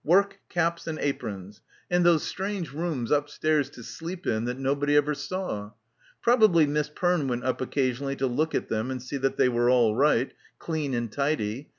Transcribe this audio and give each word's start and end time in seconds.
Work, 0.03 0.39
caps 0.49 0.87
and 0.87 0.97
aprons. 0.97 1.61
And 1.91 2.03
those 2.03 2.23
strange— 2.23 2.73
153— 2.73 2.75
PILGRIMAGE 2.75 2.97
rooms 2.97 3.11
upstairs 3.11 3.69
to 3.69 3.83
sleep 3.83 4.25
in 4.25 4.45
that 4.45 4.57
nobody 4.57 4.95
ever 4.97 5.13
saw. 5.13 5.73
Probably 6.23 6.65
Miss 6.65 6.89
Perne 6.89 7.27
went 7.27 7.43
up 7.43 7.61
occasionally 7.61 8.15
to 8.15 8.25
look 8.25 8.55
at 8.55 8.67
them 8.67 8.89
and 8.89 8.99
see 8.99 9.17
that 9.17 9.37
they 9.37 9.47
were 9.47 9.69
all 9.69 9.95
right; 9.95 10.33
clean 10.57 10.95
and 10.95 11.11
tidy.. 11.11 11.69